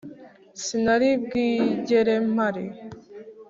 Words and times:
Sinari 0.63 1.09
bwigere 1.23 2.13
mpari 2.33 2.65